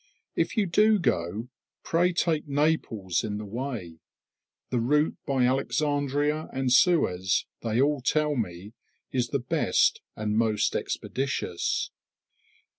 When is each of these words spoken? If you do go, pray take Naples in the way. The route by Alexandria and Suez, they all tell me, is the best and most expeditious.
If 0.35 0.57
you 0.57 0.65
do 0.65 0.97
go, 0.97 1.49
pray 1.83 2.11
take 2.11 2.47
Naples 2.47 3.23
in 3.23 3.37
the 3.37 3.45
way. 3.45 3.99
The 4.71 4.79
route 4.79 5.15
by 5.27 5.43
Alexandria 5.45 6.49
and 6.51 6.73
Suez, 6.73 7.45
they 7.61 7.79
all 7.79 8.01
tell 8.01 8.35
me, 8.35 8.73
is 9.11 9.27
the 9.27 9.37
best 9.37 10.01
and 10.15 10.35
most 10.35 10.75
expeditious. 10.75 11.91